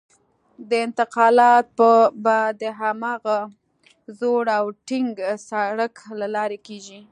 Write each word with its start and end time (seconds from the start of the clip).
دا 0.69 0.77
انتقالات 0.87 1.65
به 2.23 2.37
د 2.61 2.63
هماغه 2.79 3.37
زوړ 4.19 4.43
او 4.59 4.65
تنګ 4.87 5.13
سړک 5.49 5.95
له 6.19 6.27
لارې 6.35 6.57
کېږي. 6.67 6.99